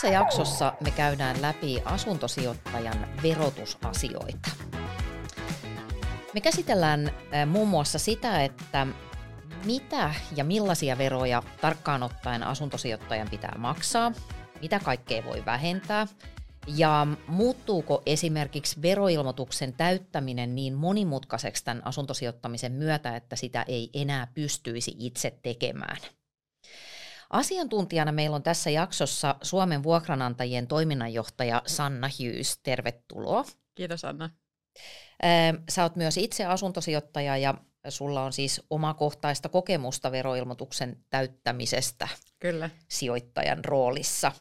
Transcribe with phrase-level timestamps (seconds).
[0.00, 4.50] Tässä jaksossa me käydään läpi asuntosijoittajan verotusasioita.
[6.34, 7.10] Me käsitellään
[7.46, 8.86] muun muassa sitä, että
[9.64, 14.12] mitä ja millaisia veroja tarkkaan ottaen asuntosijoittajan pitää maksaa,
[14.62, 16.06] mitä kaikkea voi vähentää
[16.66, 24.96] ja muuttuuko esimerkiksi veroilmoituksen täyttäminen niin monimutkaiseksi tämän asuntosijoittamisen myötä, että sitä ei enää pystyisi
[24.98, 25.96] itse tekemään.
[27.30, 32.58] Asiantuntijana meillä on tässä jaksossa Suomen vuokranantajien toiminnanjohtaja Sanna Hughes.
[32.62, 33.44] Tervetuloa.
[33.74, 34.30] Kiitos Anna.
[35.68, 37.54] Sä oot myös itse asuntosijoittaja ja
[37.88, 42.08] sulla on siis omakohtaista kokemusta veroilmoituksen täyttämisestä
[42.38, 42.70] Kyllä.
[42.88, 44.32] sijoittajan roolissa.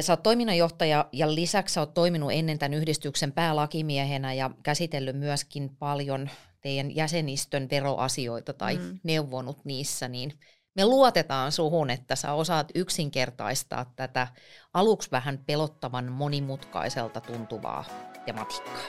[0.00, 5.76] Sä oot toiminnanjohtaja ja lisäksi sä oot toiminut ennen tämän yhdistyksen päälakimiehenä ja käsitellyt myöskin
[5.76, 9.00] paljon teidän jäsenistön veroasioita tai mm.
[9.02, 10.32] neuvonut niissä, niin
[10.74, 14.28] me luotetaan suhun, että sä osaat yksinkertaistaa tätä
[14.74, 17.84] aluksi vähän pelottavan monimutkaiselta tuntuvaa
[18.26, 18.82] tematiikkaa.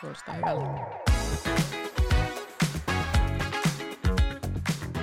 [0.00, 0.64] Kuulostaa hyvältä.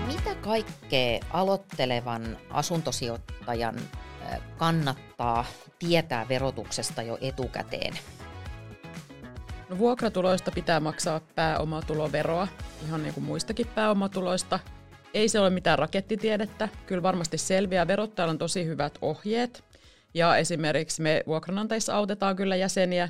[0.08, 3.76] Mitä kaikkea aloittelevan asuntosijoittajan
[4.58, 5.46] kannattaa
[5.80, 7.94] tietää verotuksesta jo etukäteen?
[9.70, 12.48] No, vuokratuloista pitää maksaa pääomatuloveroa,
[12.86, 14.60] ihan niin kuin muistakin pääomatuloista.
[15.14, 17.88] Ei se ole mitään rakettitiedettä, kyllä varmasti selviää.
[17.88, 19.64] Verottajalla on tosi hyvät ohjeet.
[20.14, 23.10] Ja esimerkiksi me vuokranantajissa autetaan kyllä jäseniä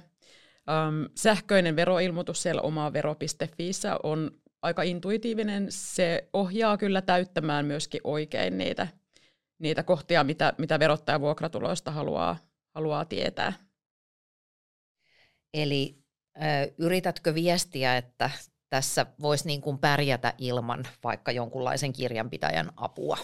[1.16, 4.32] sähköinen veroilmoitus siellä oma vero.fiissä on
[4.62, 5.66] aika intuitiivinen.
[5.70, 8.88] Se ohjaa kyllä täyttämään myöskin oikein niitä,
[9.60, 12.38] niitä kohtia, mitä, mitä verottaja vuokratuloista haluaa,
[12.76, 13.54] haluaa tietää.
[15.54, 15.98] Eli
[16.78, 18.30] yritätkö viestiä, että
[18.70, 23.18] tässä voisi niin kuin pärjätä ilman vaikka jonkunlaisen kirjanpitäjän apua?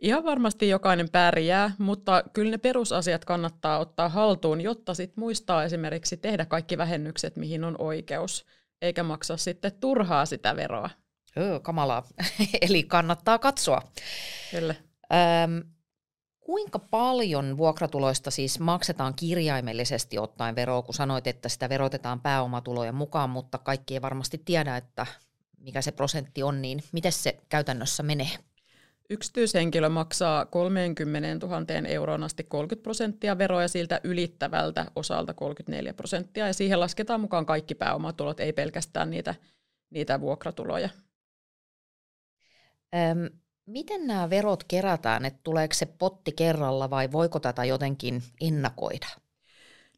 [0.00, 6.16] Ihan varmasti jokainen pärjää, mutta kyllä ne perusasiat kannattaa ottaa haltuun, jotta sit muistaa esimerkiksi
[6.16, 8.46] tehdä kaikki vähennykset, mihin on oikeus,
[8.82, 10.90] eikä maksaa sitten turhaa sitä veroa.
[11.36, 12.02] Öö, kamalaa.
[12.68, 13.82] Eli kannattaa katsoa.
[14.50, 14.74] Kyllä.
[15.44, 15.70] Öm,
[16.50, 23.30] kuinka paljon vuokratuloista siis maksetaan kirjaimellisesti ottaen veroa, kun sanoit, että sitä verotetaan pääomatulojen mukaan,
[23.30, 25.06] mutta kaikki ei varmasti tiedä, että
[25.58, 28.30] mikä se prosentti on, niin miten se käytännössä menee?
[29.10, 36.46] Yksityishenkilö maksaa 30 000 euroon asti 30 prosenttia veroa ja siltä ylittävältä osalta 34 prosenttia.
[36.46, 39.34] Ja siihen lasketaan mukaan kaikki pääomatulot, ei pelkästään niitä,
[39.90, 40.88] niitä vuokratuloja.
[42.94, 43.39] Öm,
[43.70, 45.24] miten nämä verot kerätään?
[45.24, 49.06] Että tuleeko se potti kerralla vai voiko tätä jotenkin ennakoida?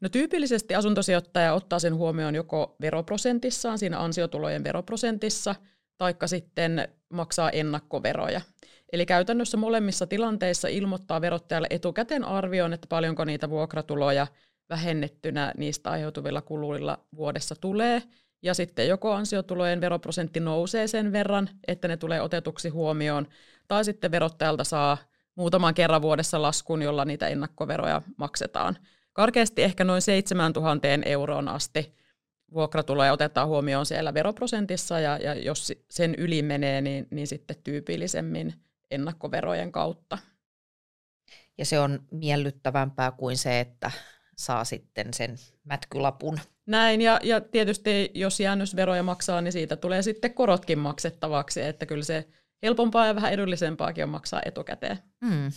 [0.00, 5.54] No tyypillisesti asuntosijoittaja ottaa sen huomioon joko veroprosentissaan, siinä ansiotulojen veroprosentissa,
[5.98, 8.40] taikka sitten maksaa ennakkoveroja.
[8.92, 14.26] Eli käytännössä molemmissa tilanteissa ilmoittaa verottajalle etukäteen arvioon, että paljonko niitä vuokratuloja
[14.70, 18.02] vähennettynä niistä aiheutuvilla kuluilla vuodessa tulee.
[18.42, 23.26] Ja sitten joko ansiotulojen veroprosentti nousee sen verran, että ne tulee otetuksi huomioon,
[23.72, 24.98] tai sitten verottajalta saa
[25.34, 28.78] muutaman kerran vuodessa laskun, jolla niitä ennakkoveroja maksetaan.
[29.12, 31.94] Karkeasti ehkä noin 7000 euroon asti
[32.54, 38.54] vuokratuloja otetaan huomioon siellä veroprosentissa, ja, ja jos sen yli menee, niin, niin sitten tyypillisemmin
[38.90, 40.18] ennakkoverojen kautta.
[41.58, 43.90] Ja se on miellyttävämpää kuin se, että
[44.38, 46.40] saa sitten sen mätkylapun.
[46.66, 52.04] Näin, ja, ja tietysti jos jäännösveroja maksaa, niin siitä tulee sitten korotkin maksettavaksi, että kyllä
[52.04, 52.28] se
[52.62, 54.98] helpompaa ja vähän edullisempaakin on maksaa etukäteen.
[55.26, 55.52] Hmm.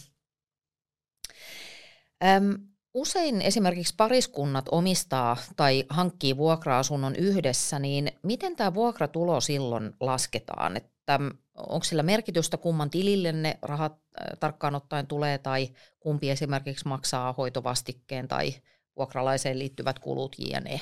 [2.25, 10.77] Öm, usein esimerkiksi pariskunnat omistaa tai hankkii vuokra-asunnon yhdessä, niin miten tämä vuokratulo silloin lasketaan?
[10.77, 11.19] Että
[11.55, 17.33] onko sillä merkitystä, kumman tilille ne rahat äh, tarkkaan ottaen tulee, tai kumpi esimerkiksi maksaa
[17.33, 18.53] hoitovastikkeen tai
[18.97, 20.81] vuokralaiseen liittyvät kulut jne.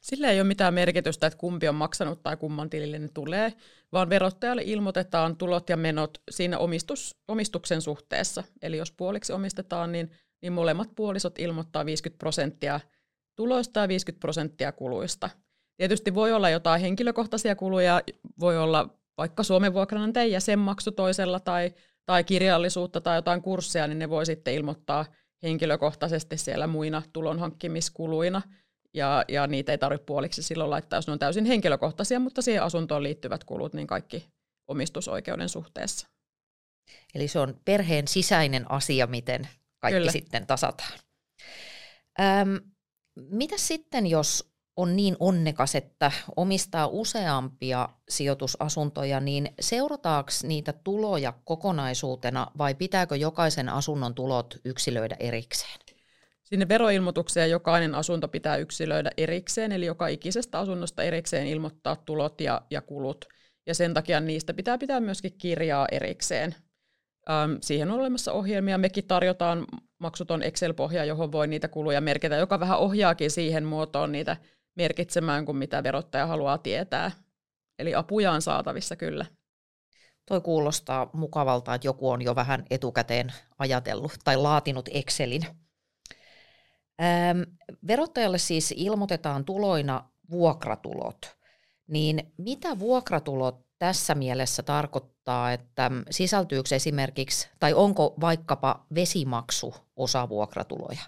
[0.00, 3.52] Sillä ei ole mitään merkitystä, että kumpi on maksanut tai kumman tilille ne tulee,
[3.92, 8.44] vaan verottajalle ilmoitetaan tulot ja menot siinä omistus, omistuksen suhteessa.
[8.62, 10.10] Eli jos puoliksi omistetaan, niin,
[10.42, 12.80] niin molemmat puolisot ilmoittaa 50 prosenttia
[13.36, 15.30] tuloista ja 50 prosenttia kuluista.
[15.76, 18.02] Tietysti voi olla jotain henkilökohtaisia kuluja,
[18.40, 21.74] voi olla vaikka Suomen vuokranantajan jäsenmaksu toisella tai,
[22.06, 25.06] tai kirjallisuutta tai jotain kursseja, niin ne voi sitten ilmoittaa
[25.42, 28.42] henkilökohtaisesti siellä muina tulonhankkimiskuluina.
[28.94, 32.62] Ja, ja niitä ei tarvitse puoliksi silloin laittaa, jos ne on täysin henkilökohtaisia, mutta siihen
[32.62, 34.28] asuntoon liittyvät kulut, niin kaikki
[34.68, 36.08] omistusoikeuden suhteessa.
[37.14, 39.48] Eli se on perheen sisäinen asia, miten
[39.78, 40.12] kaikki Kyllä.
[40.12, 40.98] sitten tasataan.
[42.20, 42.60] Öm,
[43.16, 52.46] mitä sitten, jos on niin onnekas, että omistaa useampia sijoitusasuntoja, niin seurataanko niitä tuloja kokonaisuutena
[52.58, 55.87] vai pitääkö jokaisen asunnon tulot yksilöidä erikseen?
[56.48, 62.62] Sinne veroilmoitukseen jokainen asunto pitää yksilöidä erikseen, eli joka ikisestä asunnosta erikseen ilmoittaa tulot ja,
[62.70, 63.24] ja kulut.
[63.66, 66.54] Ja sen takia niistä pitää pitää myöskin kirjaa erikseen.
[67.30, 68.78] Ähm, siihen on olemassa ohjelmia.
[68.78, 69.66] Mekin tarjotaan
[69.98, 74.36] maksuton Excel-pohja, johon voi niitä kuluja merkitä, joka vähän ohjaakin siihen muotoon niitä
[74.76, 77.10] merkitsemään kuin mitä verottaja haluaa tietää.
[77.78, 79.26] Eli apuja on saatavissa kyllä.
[80.26, 85.46] Toi kuulostaa mukavalta, että joku on jo vähän etukäteen ajatellut tai laatinut Excelin.
[87.86, 91.36] Verottajalle siis ilmoitetaan tuloina vuokratulot.
[91.86, 101.00] Niin mitä vuokratulot tässä mielessä tarkoittaa, että sisältyykö esimerkiksi, tai onko vaikkapa vesimaksu osa vuokratuloja?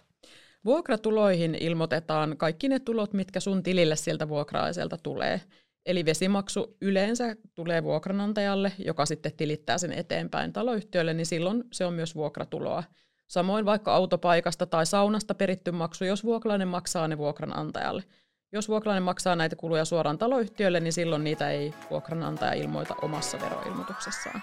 [0.64, 5.40] Vuokratuloihin ilmoitetaan kaikki ne tulot, mitkä sun tilille sieltä vuokralaiselta tulee.
[5.86, 11.94] Eli vesimaksu yleensä tulee vuokranantajalle, joka sitten tilittää sen eteenpäin taloyhtiölle, niin silloin se on
[11.94, 12.84] myös vuokratuloa.
[13.30, 18.04] Samoin vaikka autopaikasta tai saunasta peritty maksu, jos vuokralainen maksaa ne vuokranantajalle.
[18.52, 24.42] Jos vuokralainen maksaa näitä kuluja suoraan taloyhtiölle, niin silloin niitä ei vuokranantaja ilmoita omassa veroilmoituksessaan.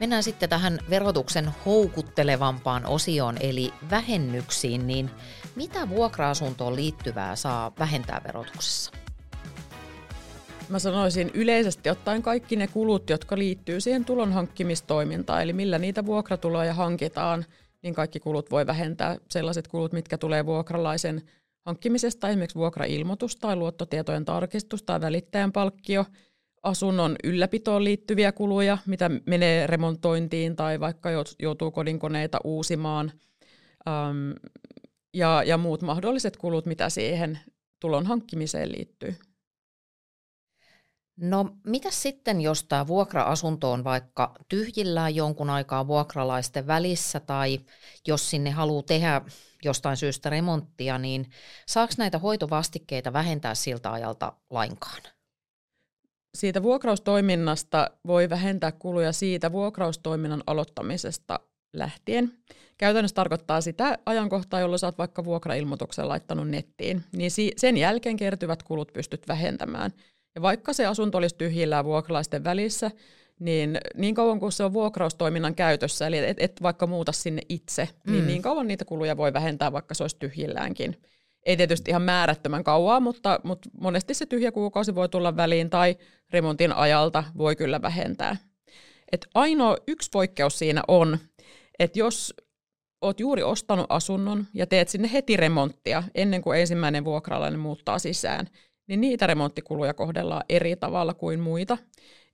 [0.00, 5.10] Mennään sitten tähän verotuksen houkuttelevampaan osioon, eli vähennyksiin, niin
[5.56, 8.97] mitä vuokra-asuntoon liittyvää saa vähentää verotuksessa?
[10.68, 16.06] Mä sanoisin yleisesti ottaen kaikki ne kulut, jotka liittyy siihen tulon hankkimistoimintaan, eli millä niitä
[16.06, 17.44] vuokratuloja hankitaan,
[17.82, 21.22] niin kaikki kulut voi vähentää sellaiset kulut, mitkä tulee vuokralaisen
[21.66, 26.04] hankkimisesta, esimerkiksi vuokrailmoitus tai luottotietojen tarkistus tai välittäjän palkkio–
[26.62, 33.12] asunnon ylläpitoon liittyviä kuluja, mitä menee remontointiin tai vaikka joutuu kodinkoneita uusimaan
[35.14, 37.38] ja, ja muut mahdolliset kulut, mitä siihen
[37.80, 39.14] tulon hankkimiseen liittyy.
[41.20, 47.60] No mitä sitten, jos tämä vuokra-asunto on vaikka tyhjillään jonkun aikaa vuokralaisten välissä tai
[48.06, 49.20] jos sinne haluaa tehdä
[49.64, 51.30] jostain syystä remonttia, niin
[51.66, 55.02] saako näitä hoitovastikkeita vähentää siltä ajalta lainkaan?
[56.38, 61.40] siitä vuokraustoiminnasta voi vähentää kuluja siitä vuokraustoiminnan aloittamisesta
[61.72, 62.32] lähtien.
[62.78, 68.92] Käytännössä tarkoittaa sitä ajankohtaa, jolloin saat vaikka vuokrailmoituksen laittanut nettiin, niin sen jälkeen kertyvät kulut
[68.92, 69.92] pystyt vähentämään.
[70.38, 72.90] Ja vaikka se asunto olisi tyhjillään vuokralaisten välissä,
[73.38, 77.82] niin niin kauan kuin se on vuokraustoiminnan käytössä, eli et, et vaikka muuta sinne itse,
[77.82, 78.12] niin mm.
[78.12, 80.96] niin niin kauan niitä kuluja voi vähentää, vaikka se olisi tyhjilläänkin
[81.46, 85.96] ei tietysti ihan määrättömän kauaa, mutta, mutta monesti se tyhjä kuukausi voi tulla väliin tai
[86.30, 88.36] remontin ajalta voi kyllä vähentää.
[89.12, 91.18] Et ainoa yksi poikkeus siinä on,
[91.78, 92.34] että jos
[93.00, 98.48] oot juuri ostanut asunnon ja teet sinne heti remonttia ennen kuin ensimmäinen vuokralainen muuttaa sisään,
[98.88, 101.78] niin niitä remonttikuluja kohdellaan eri tavalla kuin muita.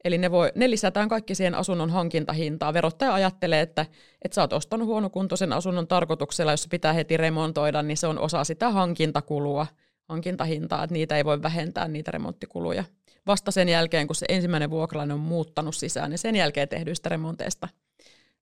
[0.05, 2.75] Eli ne, voi, ne lisätään kaikki siihen asunnon hankintahintaan.
[2.75, 3.87] Verottaja ajattelee, että,
[4.23, 8.45] että sä oot ostanut huonokuntoisen asunnon tarkoituksella, jos pitää heti remontoida, niin se on osa
[8.45, 9.67] sitä hankintakulua,
[10.09, 12.85] hankintahintaa, että niitä ei voi vähentää niitä remonttikuluja.
[13.27, 17.69] Vasta sen jälkeen, kun se ensimmäinen vuokralainen on muuttanut sisään, niin sen jälkeen tehdyistä remonteista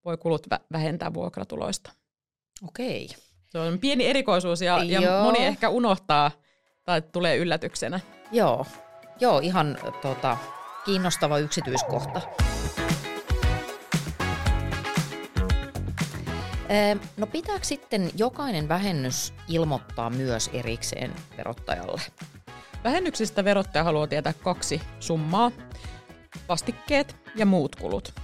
[0.04, 1.92] voi kulut vähentää vuokratuloista.
[2.68, 3.08] Okei.
[3.48, 6.30] Se on pieni erikoisuus ja, ja moni ehkä unohtaa
[6.84, 8.00] tai tulee yllätyksenä.
[8.32, 8.66] Joo,
[9.20, 10.36] Joo ihan tota,
[10.84, 12.20] kiinnostava yksityiskohta.
[17.16, 22.00] No pitääkö sitten jokainen vähennys ilmoittaa myös erikseen verottajalle?
[22.84, 25.50] Vähennyksistä verottaja haluaa tietää kaksi summaa,
[26.48, 28.14] vastikkeet ja muut kulut.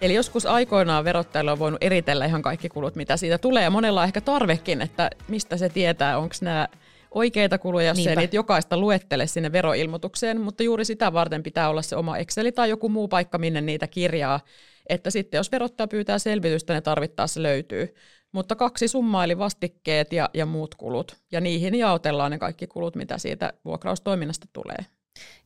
[0.00, 4.00] Eli joskus aikoinaan verottajalle on voinut eritellä ihan kaikki kulut, mitä siitä tulee, ja monella
[4.00, 6.68] on ehkä tarvekin, että mistä se tietää, onko nämä
[7.10, 8.10] oikeita kuluja, jos Niinpä.
[8.10, 12.52] ei niitä jokaista luettele sinne veroilmoitukseen, mutta juuri sitä varten pitää olla se oma Exceli
[12.52, 14.40] tai joku muu paikka, minne niitä kirjaa,
[14.88, 17.94] että sitten jos verottaja pyytää selvitystä, ne tarvittaessa löytyy.
[18.32, 22.96] Mutta kaksi summaa, eli vastikkeet ja, ja muut kulut, ja niihin jaotellaan ne kaikki kulut,
[22.96, 24.78] mitä siitä vuokraustoiminnasta tulee.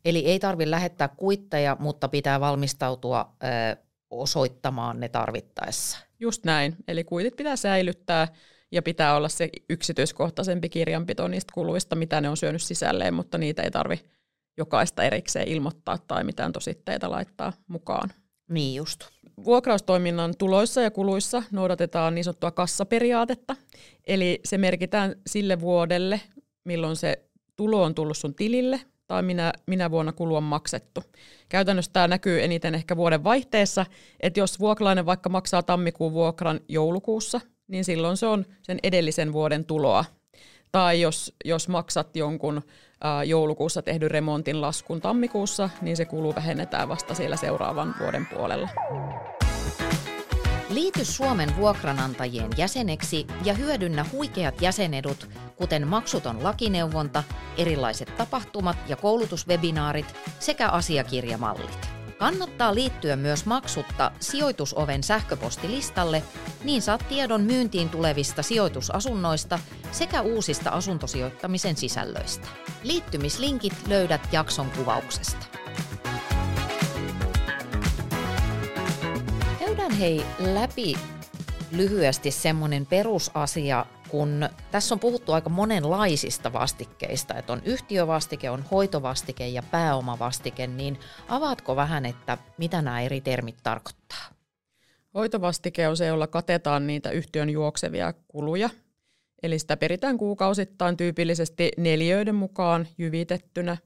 [0.04, 3.76] Eli ei tarvitse lähettää kuitteja, mutta pitää valmistautua ö,
[4.10, 5.98] osoittamaan ne tarvittaessa.
[6.20, 8.28] Just näin, eli kuitit pitää säilyttää,
[8.74, 13.62] ja pitää olla se yksityiskohtaisempi kirjanpito niistä kuluista, mitä ne on syönyt sisälleen, mutta niitä
[13.62, 14.00] ei tarvi
[14.56, 18.10] jokaista erikseen ilmoittaa tai mitään tositteita laittaa mukaan.
[18.50, 19.00] Niin just.
[19.44, 23.56] Vuokraustoiminnan tuloissa ja kuluissa noudatetaan niin sanottua kassaperiaatetta,
[24.06, 26.20] eli se merkitään sille vuodelle,
[26.64, 27.24] milloin se
[27.56, 31.02] tulo on tullut sun tilille, tai minä, minä vuonna kulua maksettu.
[31.48, 33.86] Käytännössä tämä näkyy eniten ehkä vuoden vaihteessa,
[34.20, 39.64] että jos vuokralainen vaikka maksaa tammikuun vuokran joulukuussa, niin silloin se on sen edellisen vuoden
[39.64, 40.04] tuloa.
[40.72, 42.62] Tai jos, jos maksat jonkun
[43.00, 48.68] ää, joulukuussa tehdyn remontin laskun tammikuussa, niin se kuluu vähennetään vasta siellä seuraavan vuoden puolella.
[50.68, 57.22] Liity Suomen vuokranantajien jäseneksi ja hyödynnä huikeat jäsenedut, kuten maksuton lakineuvonta,
[57.58, 61.93] erilaiset tapahtumat ja koulutuswebinaarit sekä asiakirjamallit.
[62.18, 66.22] Kannattaa liittyä myös maksutta sijoitusoven sähköpostilistalle,
[66.64, 69.58] niin saat tiedon myyntiin tulevista sijoitusasunnoista
[69.92, 72.48] sekä uusista asuntosijoittamisen sisällöistä.
[72.82, 75.46] Liittymislinkit löydät jakson kuvauksesta.
[79.58, 80.94] Käydään hei läpi
[81.70, 89.48] lyhyesti semmoinen perusasia, kun tässä on puhuttu aika monenlaisista vastikkeista, että on yhtiövastike, on hoitovastike
[89.48, 94.24] ja pääomavastike, niin avaatko vähän, että mitä nämä eri termit tarkoittaa?
[95.14, 98.70] Hoitovastike on se, jolla katetaan niitä yhtiön juoksevia kuluja.
[99.42, 103.76] Eli sitä peritään kuukausittain tyypillisesti neljöiden mukaan jyvitettynä.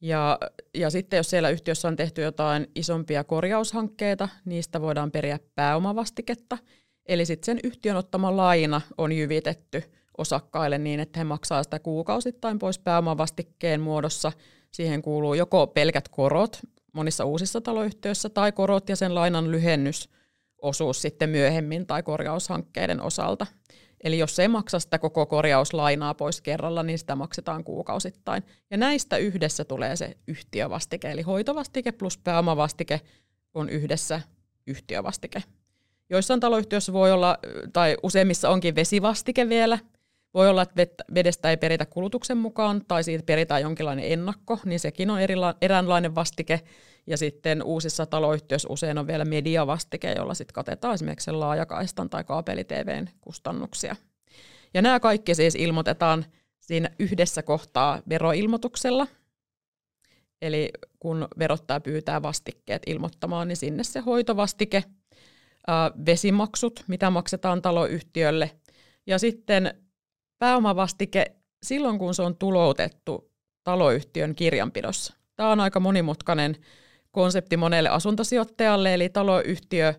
[0.00, 0.38] Ja,
[0.74, 6.58] ja sitten jos siellä yhtiössä on tehty jotain isompia korjaushankkeita, niistä voidaan periä pääomavastiketta–
[7.06, 9.82] Eli sitten sen yhtiön ottama laina on jyvitetty
[10.18, 14.32] osakkaille niin, että he maksaa sitä kuukausittain pois pääomavastikkeen muodossa.
[14.70, 16.60] Siihen kuuluu joko pelkät korot
[16.94, 23.46] monissa uusissa taloyhtiöissä tai korot ja sen lainan lyhennysosuus sitten myöhemmin tai korjaushankkeiden osalta.
[24.04, 28.42] Eli jos ei maksa sitä koko korjauslainaa pois kerralla, niin sitä maksetaan kuukausittain.
[28.70, 33.00] Ja näistä yhdessä tulee se yhtiövastike, eli hoitovastike plus pääomavastike
[33.54, 34.20] on yhdessä
[34.66, 35.42] yhtiövastike.
[36.10, 37.38] Joissain taloyhtiöissä voi olla,
[37.72, 39.78] tai useimmissa onkin vesivastike vielä.
[40.34, 45.10] Voi olla, että vedestä ei peritä kulutuksen mukaan, tai siitä peritään jonkinlainen ennakko, niin sekin
[45.10, 46.60] on erila- eräänlainen vastike.
[47.06, 53.08] Ja sitten uusissa taloyhtiöissä usein on vielä mediavastike, jolla sitten katetaan esimerkiksi laajakaistan tai kaapelitvn
[53.20, 53.96] kustannuksia.
[54.74, 56.24] Ja nämä kaikki siis ilmoitetaan
[56.60, 59.06] siinä yhdessä kohtaa veroilmoituksella.
[60.42, 64.84] Eli kun verottaja pyytää vastikkeet ilmoittamaan, niin sinne se hoitovastike–
[66.06, 68.50] vesimaksut, mitä maksetaan taloyhtiölle,
[69.06, 69.74] ja sitten
[70.38, 73.30] pääomavastike silloin, kun se on tuloutettu
[73.64, 75.14] taloyhtiön kirjanpidossa.
[75.36, 76.56] Tämä on aika monimutkainen
[77.10, 79.94] konsepti monelle asuntosijoittajalle, eli taloyhtiö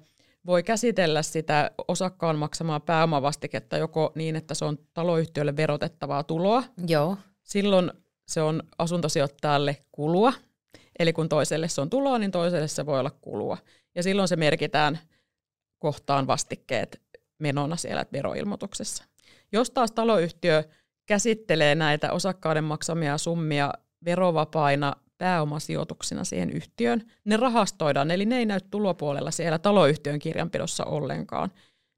[0.46, 6.64] voi käsitellä sitä osakkaan maksamaa pääomavastiketta joko niin, että se on taloyhtiölle verotettavaa tuloa.
[6.88, 7.18] Joo.
[7.44, 7.92] Silloin
[8.28, 10.34] se on asuntosijoittajalle kulua,
[11.00, 13.58] eli kun toiselle se on tuloa, niin toiselle se voi olla kulua.
[13.96, 15.00] Ja silloin se merkitään–
[15.80, 17.02] kohtaan vastikkeet
[17.40, 19.04] menona siellä veroilmoituksessa.
[19.52, 20.64] Jos taas taloyhtiö
[21.06, 23.74] käsittelee näitä osakkaiden maksamia summia
[24.06, 31.52] verovapaina pääomasijoituksina siihen yhtiöön, ne rahastoidaan, eli ne ei näy tulopuolella siellä taloyhtiön kirjanpidossa ollenkaan.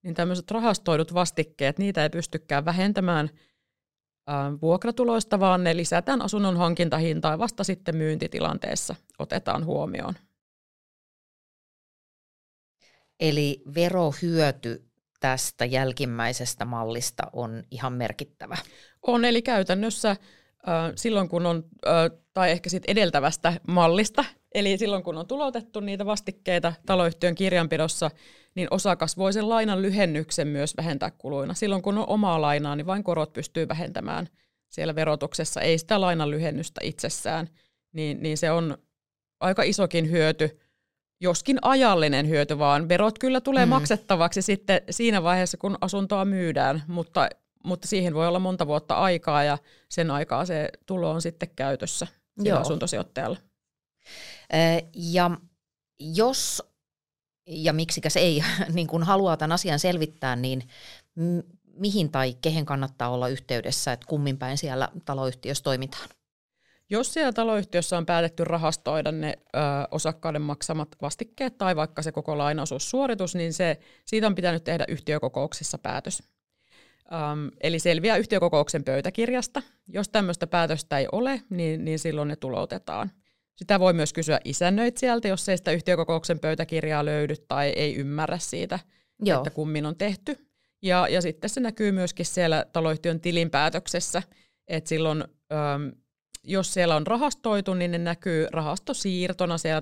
[0.03, 3.29] Niin tämmöiset rahastoidut vastikkeet, niitä ei pystykään vähentämään
[4.61, 10.13] vuokratuloista, vaan ne lisätään asunnon hankintahintaan vasta sitten myyntitilanteessa otetaan huomioon.
[13.19, 14.83] Eli verohyöty
[15.19, 18.57] tästä jälkimmäisestä mallista on ihan merkittävä.
[19.07, 20.15] On, eli käytännössä
[20.95, 21.63] silloin kun on,
[22.33, 28.11] tai ehkä sitten edeltävästä mallista, eli silloin kun on tulotettu niitä vastikkeita taloyhtiön kirjanpidossa,
[28.55, 31.53] niin osakas voi sen lainan lyhennyksen myös vähentää kuluina.
[31.53, 34.27] Silloin kun on omaa lainaa, niin vain korot pystyy vähentämään
[34.69, 37.49] siellä verotuksessa, ei sitä lainan lyhennystä itsessään,
[37.91, 38.77] niin, niin se on
[39.39, 40.59] aika isokin hyöty
[41.19, 43.69] joskin ajallinen hyöty, vaan verot kyllä tulee mm.
[43.69, 47.29] maksettavaksi sitten siinä vaiheessa, kun asuntoa myydään, mutta,
[47.63, 49.57] mutta siihen voi olla monta vuotta aikaa ja
[49.89, 52.07] sen aikaa se tulo on sitten käytössä
[52.37, 52.59] Joo.
[52.59, 53.37] asuntosijoittajalla.
[54.95, 55.31] Ja
[55.99, 56.63] jos
[57.47, 58.43] ja miksikäs ei,
[58.73, 60.67] niin kun haluaa tämän asian selvittää, niin
[61.73, 66.09] mihin tai kehen kannattaa olla yhteydessä, että kummin päin siellä taloyhtiössä toimitaan?
[66.89, 69.59] Jos siellä taloyhtiössä on päätetty rahastoida ne ö,
[69.91, 75.77] osakkaiden maksamat vastikkeet tai vaikka se koko lainaosuussuoritus, niin se, siitä on pitänyt tehdä yhtiökokouksessa
[75.77, 76.23] päätös.
[77.13, 79.61] Öm, eli selviää yhtiökokouksen pöytäkirjasta.
[79.87, 83.11] Jos tämmöistä päätöstä ei ole, niin, niin silloin ne tuloutetaan.
[83.55, 88.79] Sitä voi myös kysyä isännöitsijältä, jos ei sitä yhtiökokouksen pöytäkirjaa löydy tai ei ymmärrä siitä,
[89.21, 89.37] Joo.
[89.37, 90.47] että kummin on tehty.
[90.81, 94.23] Ja, ja sitten se näkyy myöskin siellä taloyhtiön tilinpäätöksessä,
[94.67, 95.91] että silloin öm,
[96.47, 99.81] jos siellä on rahastoitu, niin ne näkyy rahastosiirtona siellä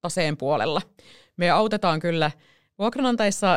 [0.00, 0.82] taseen puolella.
[1.36, 2.30] Me autetaan kyllä
[2.78, 3.56] vuokranantajissa,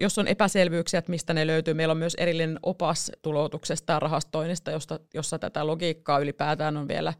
[0.00, 1.74] jos on epäselvyyksiä, että mistä ne löytyy.
[1.74, 7.14] Meillä on myös erillinen opas tuloutuksesta ja rahastoinnista, josta, jossa tätä logiikkaa ylipäätään on vielä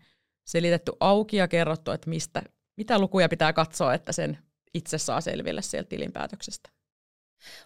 [0.45, 2.43] selitetty auki ja kerrottu, että mistä,
[2.77, 4.39] mitä lukuja pitää katsoa, että sen
[4.75, 6.71] itse saa selville sieltä tilinpäätöksestä.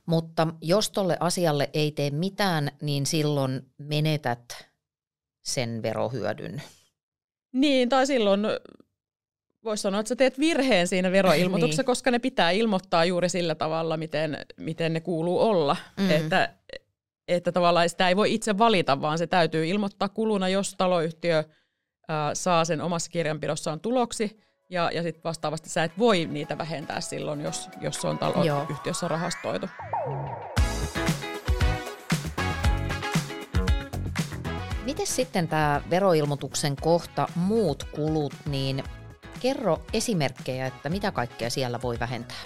[0.06, 4.67] Mutta jos tolle asialle ei tee mitään, niin silloin menetät
[5.42, 6.62] sen verohyödyn.
[7.52, 8.46] Niin, tai silloin
[9.64, 11.86] voisi sanoa, että sä teet virheen siinä veroilmoituksessa, niin.
[11.86, 15.76] koska ne pitää ilmoittaa juuri sillä tavalla, miten, miten ne kuuluu olla.
[15.96, 16.10] Mm.
[16.10, 16.54] Että,
[17.28, 21.44] että tavallaan sitä ei voi itse valita, vaan se täytyy ilmoittaa kuluna, jos taloyhtiö
[22.08, 24.40] ää, saa sen omassa kirjanpidossaan tuloksi.
[24.70, 29.08] Ja, ja sitten vastaavasti sä et voi niitä vähentää silloin, jos, jos se on taloyhtiössä
[29.08, 29.66] rahastoitu.
[34.88, 38.84] Miten sitten tämä veroilmoituksen kohta muut kulut, niin
[39.40, 42.42] kerro esimerkkejä, että mitä kaikkea siellä voi vähentää?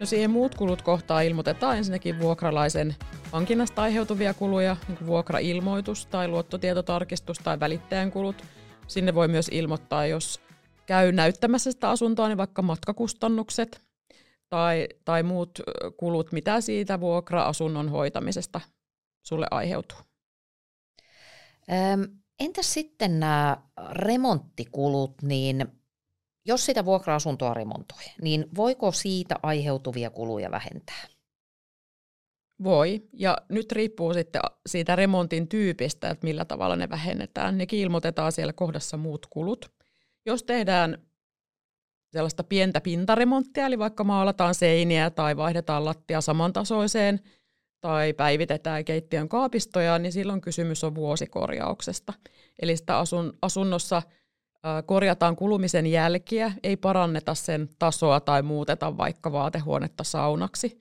[0.00, 2.96] No siihen muut kulut kohtaa ilmoitetaan ensinnäkin vuokralaisen
[3.32, 8.44] hankinnasta aiheutuvia kuluja, niin kuin vuokrailmoitus tai luottotietotarkistus tai välittäjän kulut.
[8.86, 10.40] Sinne voi myös ilmoittaa, jos
[10.86, 13.80] käy näyttämässä sitä asuntoa, niin vaikka matkakustannukset
[14.48, 15.58] tai, tai muut
[15.96, 18.60] kulut, mitä siitä vuokra-asunnon hoitamisesta
[19.22, 19.98] sulle aiheutuu.
[22.40, 23.56] Entäs sitten nämä
[23.90, 25.66] remonttikulut, niin
[26.46, 31.06] jos sitä vuokra-asuntoa remontoi, niin voiko siitä aiheutuvia kuluja vähentää?
[32.64, 37.58] Voi, ja nyt riippuu sitten siitä remontin tyypistä, että millä tavalla ne vähennetään.
[37.58, 39.72] Ne ilmoitetaan siellä kohdassa muut kulut.
[40.26, 40.98] Jos tehdään
[42.12, 47.20] sellaista pientä pintaremonttia, eli vaikka maalataan seiniä tai vaihdetaan lattia samantasoiseen
[47.84, 52.12] tai päivitetään keittiön kaapistoja, niin silloin kysymys on vuosikorjauksesta.
[52.62, 54.02] Eli sitä asun, asunnossa
[54.86, 60.80] korjataan kulumisen jälkiä, ei paranneta sen tasoa tai muuteta vaikka vaatehuonetta saunaksi.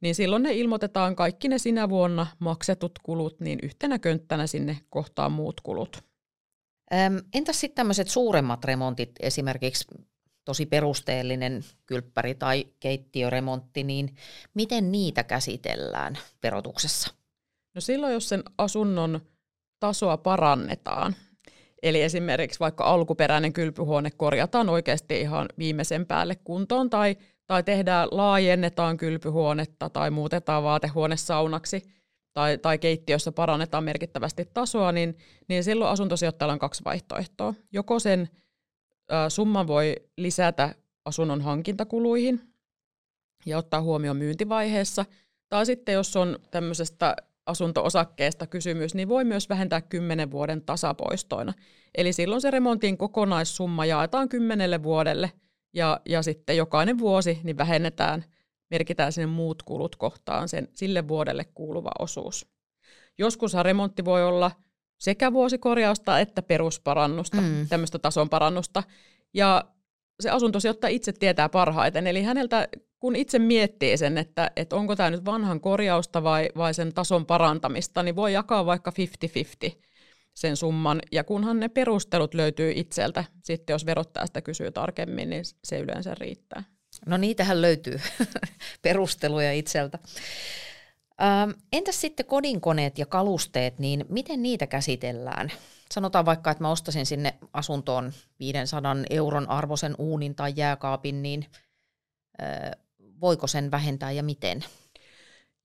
[0.00, 5.32] Niin silloin ne ilmoitetaan kaikki ne sinä vuonna maksetut kulut, niin yhtenä könttänä sinne kohtaan
[5.32, 6.04] muut kulut.
[7.34, 9.84] Entäs sitten tämmöiset suuremmat remontit, esimerkiksi
[10.46, 14.16] tosi perusteellinen kylppäri tai keittiöremontti, niin
[14.54, 17.14] miten niitä käsitellään verotuksessa?
[17.74, 19.20] No silloin, jos sen asunnon
[19.80, 21.14] tasoa parannetaan,
[21.82, 27.16] eli esimerkiksi vaikka alkuperäinen kylpyhuone korjataan oikeasti ihan viimeisen päälle kuntoon tai,
[27.46, 31.82] tai tehdään, laajennetaan kylpyhuonetta tai muutetaan vaatehuone saunaksi,
[32.32, 35.18] tai, tai keittiössä parannetaan merkittävästi tasoa, niin,
[35.48, 37.54] niin silloin asuntosijoittajalla on kaksi vaihtoehtoa.
[37.72, 38.28] Joko sen
[39.28, 42.40] summan voi lisätä asunnon hankintakuluihin
[43.46, 45.04] ja ottaa huomioon myyntivaiheessa,
[45.48, 47.16] tai sitten jos on tämmöisestä
[47.46, 51.52] asunto-osakkeesta kysymys, niin voi myös vähentää 10 vuoden tasapoistoina.
[51.94, 55.32] Eli silloin se remontin kokonaissumma jaetaan kymmenelle vuodelle,
[55.72, 58.24] ja, ja sitten jokainen vuosi niin vähennetään–
[58.70, 62.46] merkitään sinne muut kulut kohtaan sen sille vuodelle kuuluva osuus.
[63.18, 64.50] Joskus remontti voi olla
[64.98, 67.68] sekä vuosikorjausta että perusparannusta, mm.
[67.68, 68.82] tämmöistä tason parannusta.
[69.34, 69.64] Ja
[70.20, 72.68] se asuntosijoittaja itse tietää parhaiten, eli häneltä
[73.00, 77.26] kun itse miettii sen, että, että onko tämä nyt vanhan korjausta vai, vai sen tason
[77.26, 78.92] parantamista, niin voi jakaa vaikka
[79.68, 79.72] 50-50
[80.34, 81.00] sen summan.
[81.12, 86.14] Ja kunhan ne perustelut löytyy itseltä, sitten jos verottaja sitä kysyy tarkemmin, niin se yleensä
[86.14, 86.64] riittää.
[87.06, 88.00] No niitähän löytyy
[88.82, 89.98] perusteluja itseltä.
[91.22, 95.52] Ähm, entäs sitten kodinkoneet ja kalusteet, niin miten niitä käsitellään?
[95.94, 101.46] Sanotaan vaikka, että mä ostasin sinne asuntoon 500 euron arvoisen uunin tai jääkaapin, niin
[103.20, 104.64] voiko sen vähentää ja miten?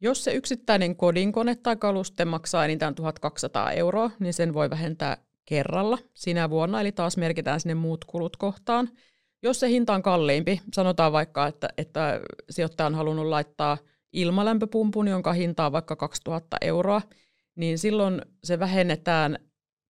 [0.01, 5.97] Jos se yksittäinen kodinkone tai kaluste maksaa enintään 1200 euroa, niin sen voi vähentää kerralla
[6.13, 8.89] sinä vuonna, eli taas merkitään sinne muut kulut kohtaan–
[9.43, 13.77] jos se hinta on kalliimpi, sanotaan vaikka, että, että sijoittaja on halunnut laittaa
[14.13, 17.01] ilmalämpöpumpun, jonka hinta on vaikka 2000 euroa,
[17.55, 19.39] niin silloin se vähennetään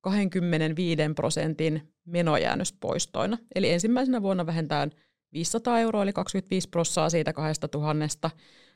[0.02, 3.38] 25 prosentin menojäännöspoistoina.
[3.56, 4.92] Eli ensimmäisenä vuonna vähentään
[5.34, 8.32] 500 euroa, eli 25 prossaa siitä 2000.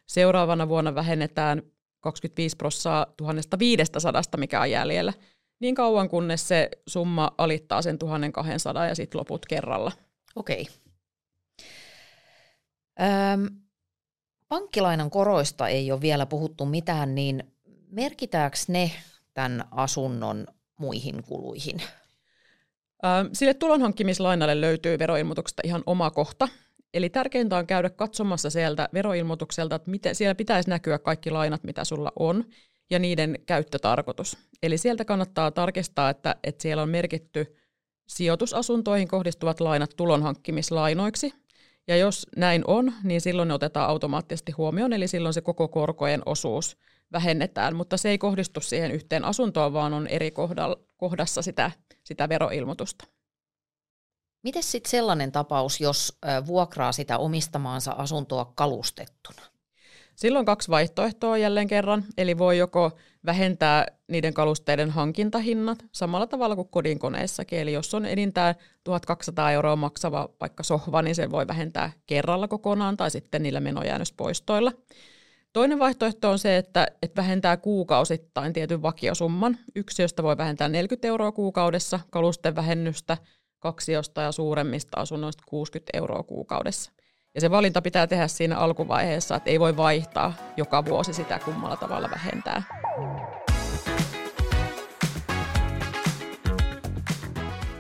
[0.07, 1.61] Seuraavana vuonna vähennetään
[2.01, 5.13] 25 prossaa 1500, mikä on jäljellä,
[5.59, 9.91] niin kauan kunnes se summa alittaa sen 1200 ja sitten loput kerralla.
[10.35, 10.67] Okei.
[13.01, 13.64] Öm,
[14.47, 17.43] pankkilainan koroista ei ole vielä puhuttu mitään, niin
[17.91, 18.91] merkitäänkö ne
[19.33, 20.47] tämän asunnon
[20.79, 21.81] muihin kuluihin?
[23.33, 26.47] Sille tulonhankkimislainalle löytyy veroilmoituksesta ihan oma kohta.
[26.93, 31.83] Eli tärkeintä on käydä katsomassa sieltä veroilmoitukselta, että miten, siellä pitäisi näkyä kaikki lainat, mitä
[31.83, 32.45] sulla on,
[32.89, 34.37] ja niiden käyttötarkoitus.
[34.63, 37.55] Eli sieltä kannattaa tarkistaa, että, että siellä on merkitty
[38.07, 41.33] sijoitusasuntoihin kohdistuvat lainat tulonhankkimislainoiksi.
[41.87, 46.21] Ja jos näin on, niin silloin ne otetaan automaattisesti huomioon, eli silloin se koko korkojen
[46.25, 46.77] osuus
[47.11, 50.31] vähennetään, mutta se ei kohdistu siihen yhteen asuntoon, vaan on eri
[50.97, 51.71] kohdassa sitä,
[52.03, 53.05] sitä veroilmoitusta.
[54.43, 59.41] Miten sitten sellainen tapaus, jos vuokraa sitä omistamaansa asuntoa kalustettuna?
[60.15, 62.91] Silloin kaksi vaihtoehtoa jälleen kerran, eli voi joko
[63.25, 70.29] vähentää niiden kalusteiden hankintahinnat samalla tavalla kuin kodinkoneissakin, eli jos on enintään 1200 euroa maksava
[70.41, 74.71] vaikka sohva, niin sen voi vähentää kerralla kokonaan tai sitten niillä menojäännöspoistoilla.
[75.53, 79.57] Toinen vaihtoehto on se, että, että vähentää kuukausittain tietyn vakiosumman.
[79.75, 83.17] Yksiöstä voi vähentää 40 euroa kuukaudessa, kalusten vähennystä
[83.59, 86.91] kaksiosta ja suuremmista asunnoista 60 euroa kuukaudessa.
[87.35, 91.75] Ja se valinta pitää tehdä siinä alkuvaiheessa, että ei voi vaihtaa joka vuosi sitä kummalla
[91.75, 92.63] tavalla vähentää.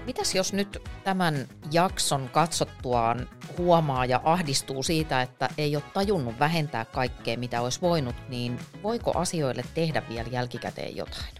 [0.05, 6.85] Mitäs jos nyt tämän jakson katsottuaan huomaa ja ahdistuu siitä, että ei ole tajunnut vähentää
[6.85, 11.33] kaikkea, mitä olisi voinut, niin voiko asioille tehdä vielä jälkikäteen jotain?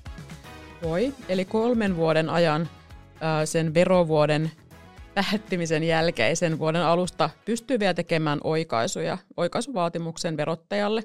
[0.84, 2.70] Voi, eli kolmen vuoden ajan
[3.46, 4.52] sen verovuoden
[5.16, 11.04] päättymisen jälkeisen vuoden alusta pystyy vielä tekemään oikaisuja oikaisuvaatimuksen verottajalle.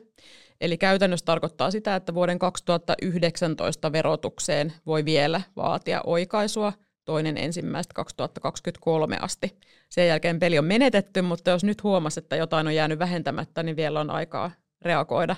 [0.60, 6.72] Eli käytännössä tarkoittaa sitä, että vuoden 2019 verotukseen voi vielä vaatia oikaisua
[7.04, 9.56] toinen ensimmäistä 2023 asti.
[9.88, 13.76] Sen jälkeen peli on menetetty, mutta jos nyt huomasi, että jotain on jäänyt vähentämättä, niin
[13.76, 14.50] vielä on aikaa
[14.82, 15.36] reagoida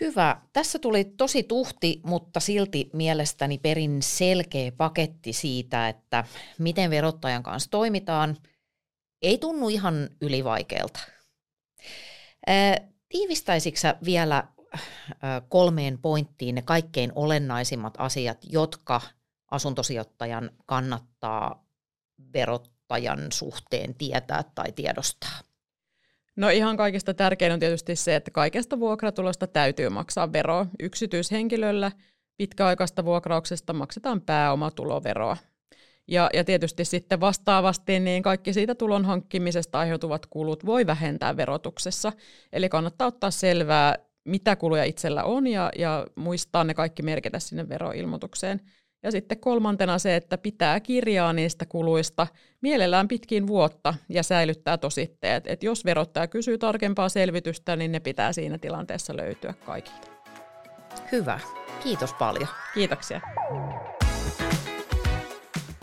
[0.00, 0.40] Hyvä.
[0.52, 6.24] Tässä tuli tosi tuhti, mutta silti mielestäni perin selkeä paketti siitä, että
[6.58, 8.36] miten verottajan kanssa toimitaan.
[9.22, 11.00] Ei tunnu ihan ylivaikealta.
[13.08, 14.48] Tiivistäisikö vielä
[15.48, 19.00] kolmeen pointtiin ne kaikkein olennaisimmat asiat, jotka
[19.50, 21.66] asuntosijoittajan kannattaa
[22.32, 25.40] verottajan suhteen tietää tai tiedostaa?
[26.38, 30.66] No ihan kaikista tärkein on tietysti se, että kaikesta vuokratulosta täytyy maksaa veroa.
[30.80, 31.92] Yksityishenkilöllä
[32.36, 35.36] pitkäaikaista vuokrauksesta maksetaan pääomatuloveroa.
[36.08, 42.12] Ja, ja tietysti sitten vastaavasti niin kaikki siitä tulon hankkimisesta aiheutuvat kulut voi vähentää verotuksessa.
[42.52, 47.68] Eli kannattaa ottaa selvää, mitä kuluja itsellä on ja, ja muistaa ne kaikki merkitä sinne
[47.68, 48.60] veroilmoitukseen.
[49.02, 52.26] Ja sitten kolmantena se, että pitää kirjaa niistä kuluista
[52.60, 55.46] mielellään pitkin vuotta ja säilyttää tositteet.
[55.46, 60.08] Et jos verottaja kysyy tarkempaa selvitystä, niin ne pitää siinä tilanteessa löytyä kaikilta.
[61.12, 61.40] Hyvä.
[61.82, 62.48] Kiitos paljon.
[62.74, 63.20] Kiitoksia.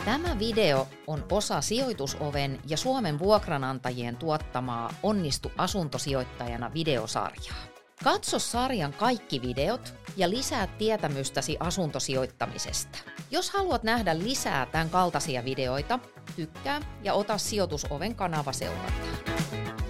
[0.04, 7.75] Tämä video on osa Sijoitusoven ja Suomen vuokranantajien tuottamaa Onnistu asuntosijoittajana videosarjaa.
[8.04, 12.98] Katso sarjan kaikki videot ja lisää tietämystäsi asuntosijoittamisesta.
[13.30, 15.98] Jos haluat nähdä lisää tämän kaltaisia videoita,
[16.36, 19.85] tykkää ja ota sijoitusoven kanava seurantaan.